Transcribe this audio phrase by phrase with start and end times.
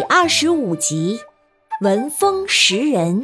[0.00, 1.20] 第二十五集，
[1.82, 3.22] 闻风识人。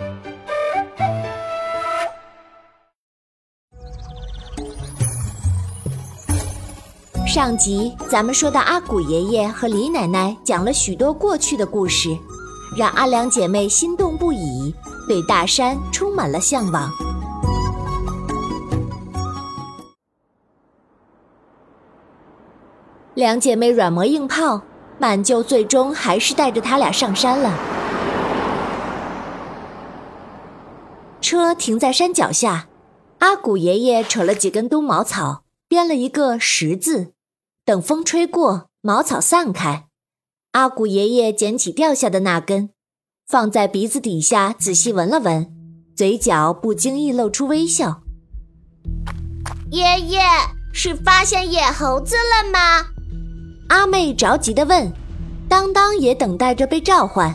[7.27, 12.14] 上集咱们说到阿古爷爷和李奶奶讲了许多过去的故事，
[12.77, 14.74] 让阿良姐妹心动不已，
[15.08, 16.90] 对大山充满了向往。
[23.14, 24.61] 两姐妹软磨硬泡。
[24.99, 27.59] 满舅最终还是带着他俩上山了。
[31.21, 32.69] 车停在山脚下，
[33.19, 37.12] 阿古爷爷扯了几根冬茅草，编了一个十字。
[37.64, 39.87] 等风吹过，茅草散开，
[40.53, 42.70] 阿古爷爷捡起掉下的那根，
[43.27, 45.53] 放在鼻子底下仔细闻了闻，
[45.97, 48.03] 嘴角不经意露出微笑。
[49.73, 50.20] 爷爷
[50.73, 52.95] 是发现野猴子了吗？
[53.69, 54.92] 阿妹着急地问
[55.48, 57.34] ：“当当也等待着被召唤。”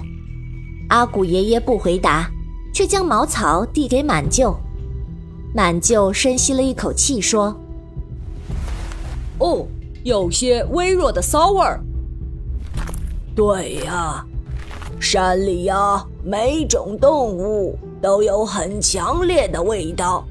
[0.90, 2.29] 阿古爷爷不回答，
[2.73, 4.55] 却将茅草递给满舅。
[5.54, 7.55] 满舅深吸了一口气，说
[9.40, 9.65] ：“哦，
[10.04, 11.82] 有些微弱的骚味儿。
[13.35, 14.26] 对呀，
[14.99, 20.26] 山里呀，每种动物都有很强烈的味道，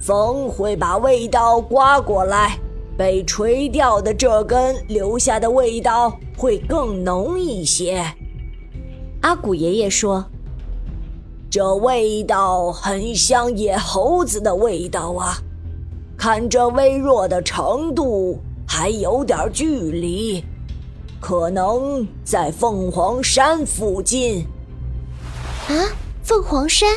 [0.00, 2.58] 风会把味道刮过来。”
[2.96, 8.04] 被吹掉的这根留下的味道会更浓一些。
[9.22, 10.24] 阿古爷爷说
[11.50, 15.38] ：“这味道很像野猴子的味道啊！
[16.16, 20.44] 看这微弱的程度，还有点距离，
[21.20, 24.46] 可能在凤凰山附近。”
[25.68, 25.74] 啊，
[26.22, 26.88] 凤凰山！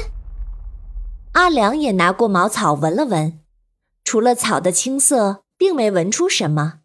[1.34, 3.40] 阿良也拿过茅草闻了闻，
[4.04, 5.45] 除了草的青色。
[5.58, 6.80] 并没闻出什么，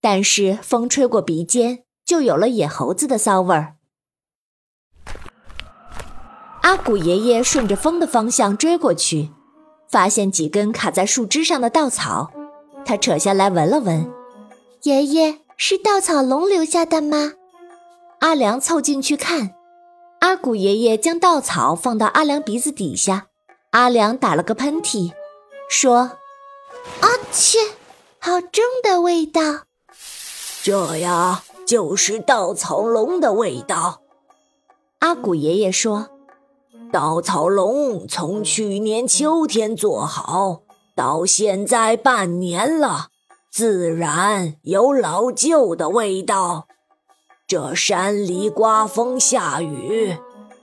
[0.00, 3.76] 但是风吹过鼻尖，就有了野猴子的骚味儿。
[6.62, 9.30] 阿古爷爷顺着风的方向追过去，
[9.88, 12.32] 发现几根卡在树枝上的稻草，
[12.86, 14.10] 他扯下来闻了闻。
[14.82, 17.32] 爷爷是稻草龙留下的吗？
[18.20, 19.54] 阿良凑近去看，
[20.20, 23.26] 阿古爷爷将稻草放到阿良鼻子底下，
[23.70, 25.12] 阿良打了个喷嚏，
[25.68, 26.12] 说
[27.00, 27.58] ：“阿切。”
[28.26, 29.42] 好重的味道，
[30.62, 34.00] 这呀就是稻草龙的味道。
[35.00, 36.08] 阿古爷爷说
[36.90, 40.62] ：“稻草龙从去年秋天做好，
[40.96, 43.08] 到现在半年了，
[43.52, 46.66] 自然有老旧的味道。
[47.46, 50.16] 这山里刮风下雨，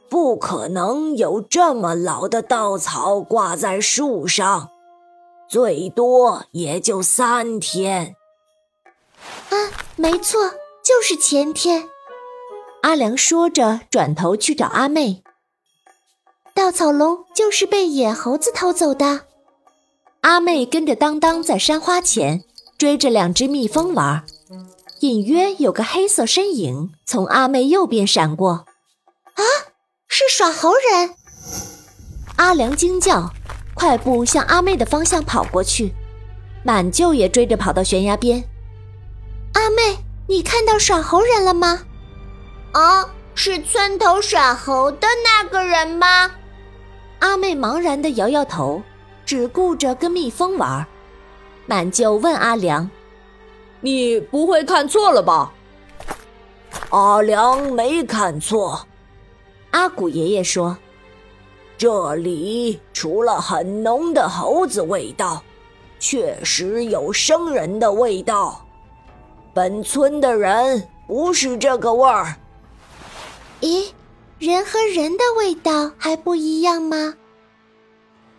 [0.10, 4.70] 不可能有这么老的稻草挂在树上。”
[5.52, 8.16] 最多也就三天。
[9.50, 9.56] 啊，
[9.98, 10.40] 没错，
[10.82, 11.90] 就是前天。
[12.84, 15.24] 阿良说着，转头去找阿妹。
[16.54, 19.26] 稻草龙就是被野猴子偷走的。
[20.22, 22.46] 阿妹跟着当当在山花前
[22.78, 24.24] 追着两只蜜蜂玩，
[25.02, 28.66] 隐约有个黑色身影从阿妹右边闪过。
[29.34, 29.44] 啊，
[30.08, 31.14] 是耍猴人！
[32.38, 33.34] 阿良惊叫。
[33.74, 35.94] 快步向阿妹的方向跑过去，
[36.64, 38.44] 满舅也追着跑到悬崖边。
[39.54, 41.84] 阿妹，你看到耍猴人了吗？
[42.74, 46.32] 啊，是村头耍猴的那个人吗？
[47.20, 48.82] 阿妹茫然地摇摇头，
[49.26, 50.86] 只顾着跟蜜蜂玩。
[51.66, 52.90] 满舅问阿良
[53.82, 55.54] ：“你不会看错了吧？”
[56.90, 58.88] 阿良没看错，
[59.72, 60.78] 阿古爷爷说。
[61.78, 65.42] 这里除了很浓的猴子味道，
[65.98, 68.64] 确实有生人的味道。
[69.56, 72.36] 本村的人不是这个味儿。
[73.62, 73.88] 咦，
[74.38, 77.16] 人和人的味道还不一样吗？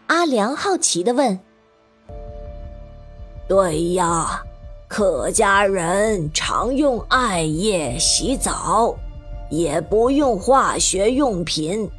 [0.06, 1.40] 阿良好奇的问。
[3.48, 4.44] 对呀，
[4.86, 8.94] 客家人常用艾叶洗澡，
[9.50, 11.90] 也不用化学用品。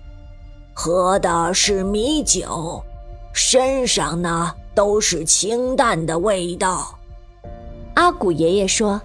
[0.73, 2.83] 喝的是米酒，
[3.31, 6.97] 身上呢都是清淡的味道。
[7.93, 8.99] 阿古爷爷说：“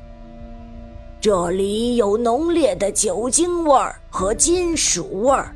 [1.20, 5.55] 这里有浓烈的酒精味儿和金属味儿，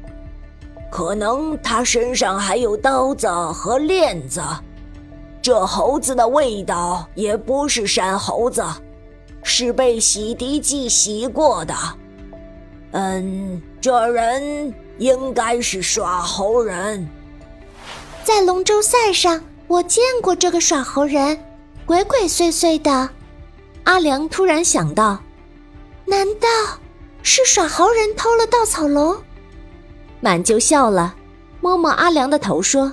[0.91, 4.43] 可能他身上还有刀子和链子。
[5.41, 8.63] 这猴子的味道也不是山猴子，
[9.43, 11.75] 是被洗涤剂洗过的。
[12.91, 14.73] 嗯，这人。”
[15.03, 17.09] 应该是耍猴人，
[18.23, 21.37] 在龙舟赛上，我见过这个耍猴人，
[21.85, 23.09] 鬼鬼祟祟的。
[23.83, 25.19] 阿良突然想到，
[26.05, 26.47] 难道
[27.25, 29.21] 是耍猴人偷了稻草龙。
[30.21, 31.17] 满就笑了，
[31.61, 32.93] 摸摸阿良的头说：“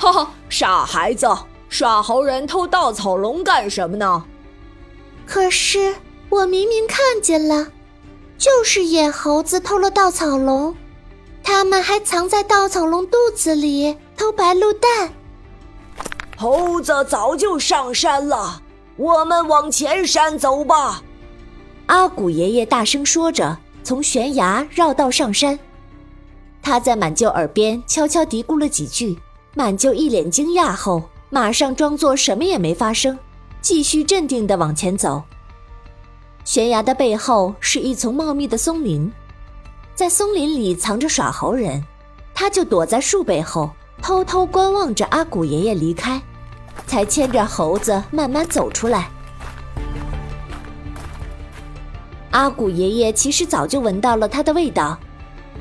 [0.00, 1.28] 哈哈，傻孩子，
[1.68, 4.24] 耍猴人偷稻草龙干什么呢？”
[5.24, 5.94] 可是
[6.30, 7.68] 我明明看见了，
[8.36, 10.74] 就是野猴子偷了稻草龙，
[11.46, 15.12] 他们还藏在稻草龙肚子里偷白鹿蛋。
[16.36, 18.60] 猴子早就上山了，
[18.96, 21.04] 我们往前山走吧。
[21.86, 25.56] 阿古爷爷大声说着，从悬崖绕道上山。
[26.60, 29.16] 他在满舅耳边悄悄嘀咕了几句，
[29.54, 33.16] 满舅一脸惊讶后，马上装作什么也没发生，
[33.62, 35.22] 继续镇定地往前走。
[36.44, 39.10] 悬崖的背后是一丛茂密的松林，
[39.96, 41.82] 在松林里藏着耍猴人，
[42.34, 43.70] 他就躲在树背后，
[44.02, 46.20] 偷偷观望着阿古爷爷离开，
[46.86, 49.08] 才牵着猴子慢慢走出来。
[52.32, 54.98] 阿古爷爷其实早就闻到了他的味道，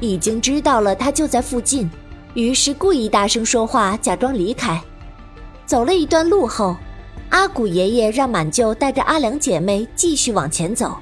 [0.01, 1.89] 已经知道了他就在附近，
[2.33, 4.77] 于是故意大声说话，假装离开。
[5.65, 6.75] 走了一段路后，
[7.29, 10.97] 阿古爷爷让满舅带着阿良姐妹继续往前走，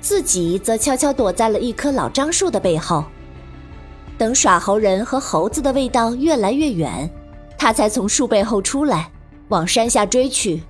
[0.00, 3.04] 自己则悄悄躲在了一棵老樟树的背后。
[4.16, 7.08] 等耍猴人和猴子的味道越来越远，
[7.56, 9.10] 他才从树背后出来，
[9.48, 10.62] 往山下追去，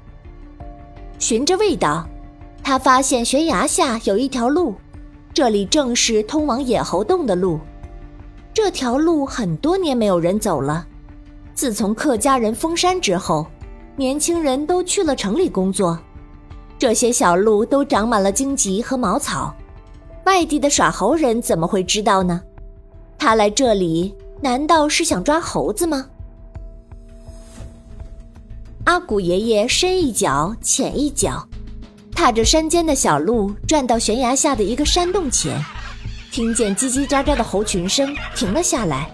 [1.18, 2.06] 循着味道。
[2.62, 4.74] 他发现悬崖下有一条路，
[5.32, 7.58] 这里正是通往野猴洞的路。
[8.52, 10.86] 这条路很多年没有人走了，
[11.54, 13.46] 自从客家人封山之后，
[13.96, 15.98] 年轻人都去了城里工作，
[16.78, 19.54] 这些小路都长满了荆棘和茅草。
[20.24, 22.40] 外地的耍猴人怎么会知道呢？
[23.18, 26.06] 他来这里难道是想抓猴子吗？
[28.84, 31.46] 阿古爷爷深一脚浅一脚。
[32.14, 35.56] 踏着山间的小路，转到悬崖下的一个山洞前，
[36.32, 39.08] 听见叽叽喳喳的猴群声，停了下来。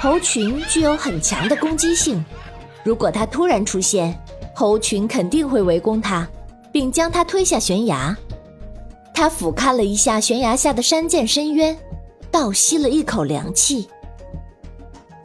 [0.00, 2.24] 猴群具有很强的攻击性，
[2.84, 4.18] 如果它突然出现，
[4.54, 6.28] 猴群肯定会围攻它，
[6.72, 8.16] 并将他推下悬崖。
[9.12, 11.76] 他俯瞰了一下悬崖下的山涧深渊，
[12.30, 13.88] 倒吸了一口凉气。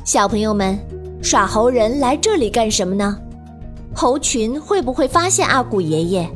[0.04, 0.78] 小朋友们，
[1.22, 3.18] 耍猴人来这里干什么呢？
[3.94, 6.30] 猴群会不会发现阿古爷爷？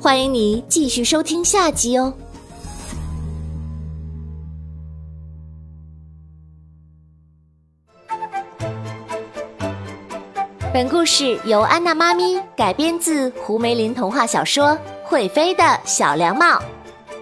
[0.00, 2.12] 欢迎你继续收听下集哦。
[10.74, 14.70] 本故事由安娜妈咪改编自胡梅林童话小说
[15.04, 16.56] 《会飞的小凉帽》，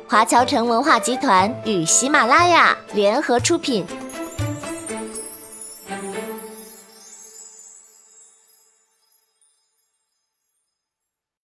[0.08, 3.84] 华侨城文化集团与喜马拉雅联合出品。